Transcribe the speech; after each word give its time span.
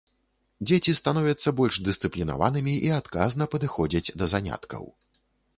Дзеці 0.69 0.95
становяцца 0.99 1.53
больш 1.59 1.77
дысцыплінаванымі 1.89 2.75
і 2.89 2.91
адказна 3.01 3.43
падыходзяць 3.55 4.13
да 4.23 4.33
заняткаў. 4.37 4.83